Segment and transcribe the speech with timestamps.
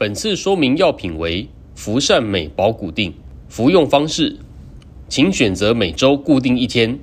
[0.00, 3.12] 本次说明药品为福善美保骨定，
[3.50, 4.38] 服用方式，
[5.10, 6.98] 请选择每周固定一天，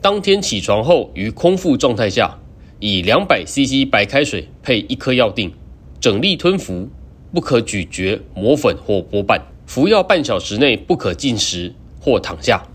[0.00, 2.40] 当天起床后于空腹状态下，
[2.80, 5.52] 以两百 CC 白开水配一颗药定，
[6.00, 6.88] 整粒吞服，
[7.32, 9.40] 不可咀嚼、磨粉或剥瓣。
[9.64, 12.66] 服药半小时内不可进食或躺下，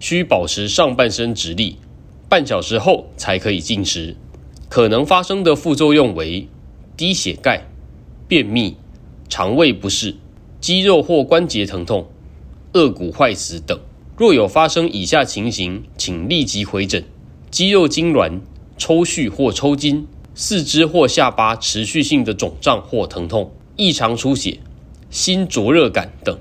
[0.00, 1.76] 需保持上半身直立，
[2.28, 4.16] 半小时后才可以进食。
[4.68, 6.48] 可能发生的副作用为
[6.96, 7.68] 低血钙、
[8.26, 8.74] 便秘。
[9.28, 10.16] 肠胃不适、
[10.60, 12.06] 肌肉或关节疼痛、
[12.72, 13.78] 顎骨坏死等。
[14.16, 17.04] 若有发生以下情形，请立即回诊：
[17.50, 18.40] 肌肉痉挛、
[18.78, 24.58] 抽搐或抽筋、四肢或下巴持续性的肿胀或疼痛、异常出血、
[25.10, 26.38] 心灼热感等。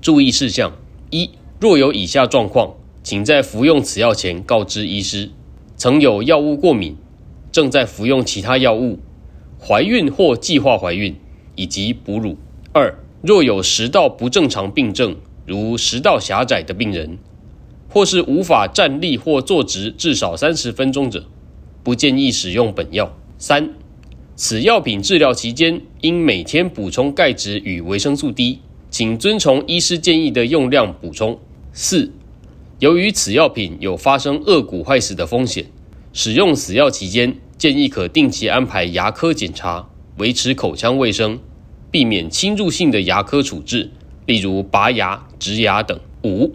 [0.00, 0.72] 注意事项：
[1.10, 5.30] 一、若有以下状况，请在服用此药前告知医师：
[5.76, 6.96] 曾有药物过敏、
[7.52, 8.98] 正在服用其他药物、
[9.60, 11.14] 怀孕或计划怀孕。
[11.56, 12.36] 以及哺乳。
[12.72, 17.18] 二、若有食道不正常病症，如食道狭窄的病人，
[17.88, 21.24] 或是无法站立或坐直至少三十分钟者，
[21.82, 23.16] 不建议使用本药。
[23.38, 23.74] 三、
[24.34, 28.60] 此药品治疗期间应每天补充钙质与维生素 D，
[28.90, 31.38] 请遵从医师建议的用量补充。
[31.72, 32.12] 四、
[32.78, 35.66] 由于此药品有发生颚骨坏死的风险，
[36.12, 39.88] 使用此药期间建议可定期安排牙科检查。
[40.18, 41.38] 维持口腔卫生，
[41.90, 43.90] 避免侵入性的牙科处置，
[44.24, 45.98] 例如拔牙、植牙等。
[46.24, 46.54] 五、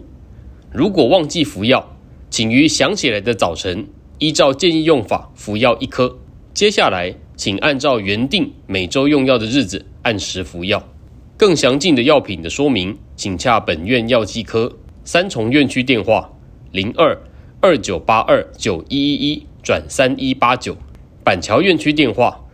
[0.72, 1.96] 如果忘记服药，
[2.28, 3.86] 请于想起来的早晨，
[4.18, 6.18] 依照建议用法服药一颗。
[6.52, 10.88] 接下来，请按照原定每周用药的日子按时服药。
[11.36, 14.76] 更详尽的药品的说明，请洽本院药剂科。
[15.04, 16.32] 三重院区电话：
[16.72, 17.16] 零二
[17.60, 20.76] 二九八二九一一一转三一八九。
[21.24, 22.44] 板桥院区电话：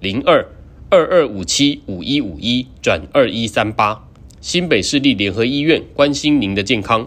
[0.00, 0.46] 零二。
[0.90, 4.08] 二二五七五一五一转二一三八，
[4.40, 7.06] 新北市立联合医院关心您的健康。